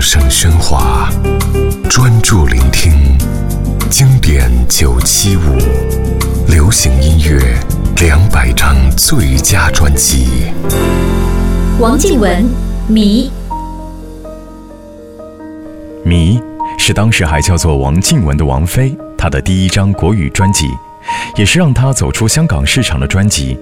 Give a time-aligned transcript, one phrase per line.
[0.00, 1.10] 声喧哗，
[1.90, 2.90] 专注聆听
[3.90, 5.58] 经典九七五，
[6.48, 7.38] 流行音乐
[8.00, 10.52] 两百张最佳专辑。
[11.78, 12.48] 王靖雯，
[12.88, 13.30] 迷。
[16.02, 16.40] 迷
[16.78, 20.66] 是当时还叫做王靖雯的王菲，她的第一张国语专辑，
[21.36, 23.58] 也是让她走出香港市场的专辑。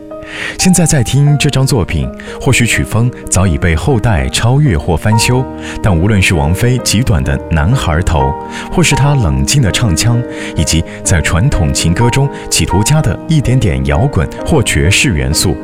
[0.58, 5.44] 现在在听这张作品，或许曲风早已被后代超越或翻修，
[5.82, 8.32] 但无论是王菲极短的男孩头，
[8.70, 10.22] 或是她冷静的唱腔，
[10.56, 15.56] 以及在传统情歌中企图加的一点点摇滚或爵士元素，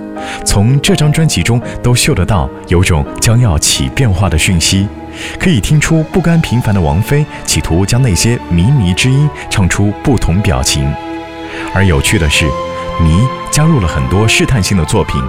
[0.45, 4.89] 从这张专辑中都嗅得到有种将要起变化的讯息，
[5.39, 10.91] 可以听出不甘平凡的王菲企图将那些靡靡之音唱出不同表情。
[11.75, 12.47] 而有趣的是。
[13.03, 15.21] 迷加入了很多试探性的作品，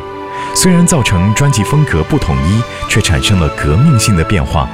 [0.56, 4.70] 虽然造成专辑风格不统一，却产生了革命性的变化，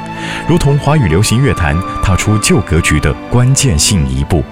[0.48, 4.44] 如同华语流行乐坛踏出旧格局的关键性一步。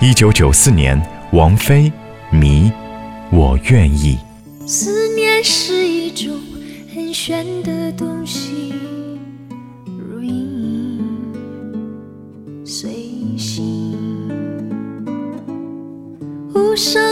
[0.00, 1.00] 一九九四年，
[1.32, 1.90] 王菲
[2.36, 2.70] 《迷》，
[3.30, 4.18] 我愿意。
[4.66, 6.38] 思念是一种
[6.94, 8.74] 很玄的东西，
[9.98, 11.00] 如影
[12.64, 12.90] 随
[13.36, 13.96] 形，
[16.54, 17.11] 无声。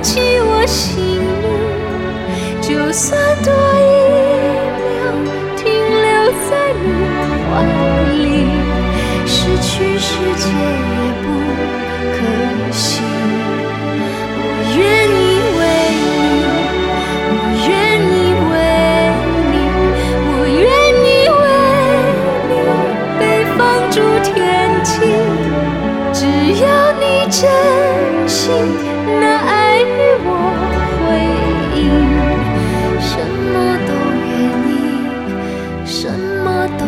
[0.00, 0.96] 记我姓
[1.42, 1.46] 名，
[2.60, 3.86] 就算多一
[4.78, 4.88] 秒
[5.56, 6.06] 停留
[6.48, 6.84] 在你
[7.44, 7.50] 怀
[8.22, 8.26] 里，
[9.26, 10.97] 失去世界。
[26.28, 27.40] 只要你真
[28.28, 28.52] 心
[29.20, 29.84] 拿爱与
[30.24, 30.28] 我
[31.00, 31.04] 回
[31.80, 31.80] 应
[33.00, 33.12] 什
[33.52, 33.54] 么
[33.86, 33.90] 都
[34.28, 34.36] 愿
[34.68, 34.76] 意
[35.86, 36.00] 什
[36.44, 36.46] 么
[36.78, 36.82] 都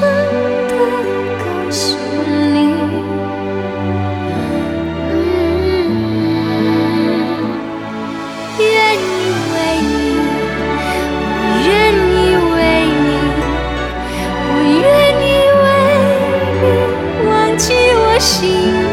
[0.00, 0.74] 真的
[1.40, 2.56] 告诉你
[5.10, 5.12] 嗯
[8.60, 8.62] 愿
[8.94, 9.02] 意
[9.50, 9.90] 为你
[11.34, 12.16] 我愿意
[12.54, 12.56] 为
[12.94, 13.06] 你
[14.46, 14.86] 我愿
[15.20, 15.26] 意
[15.62, 15.66] 为
[16.62, 16.64] 你
[17.28, 18.86] 忘记我姓名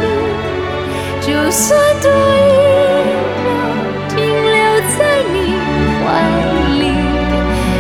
[1.22, 1.64] 就算
[2.02, 2.44] 多一
[3.44, 3.48] 秒
[4.10, 4.58] 停留
[4.98, 5.00] 在
[5.32, 5.36] 你
[6.02, 6.04] 怀
[6.80, 6.82] 里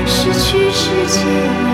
[0.05, 1.64] 失去世界。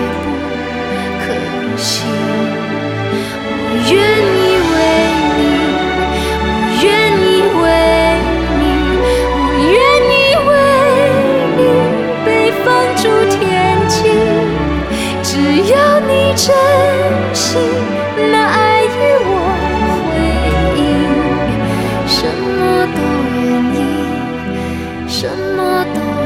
[16.34, 16.46] 真
[17.34, 17.60] 心
[18.32, 18.88] 拿爱与
[19.22, 19.30] 我
[20.06, 20.10] 回
[20.80, 20.80] 应，
[22.08, 22.18] 什
[22.56, 22.58] 么
[22.96, 22.98] 都
[23.36, 23.44] 愿
[23.76, 23.78] 意，
[25.06, 25.58] 什么
[25.94, 26.21] 都。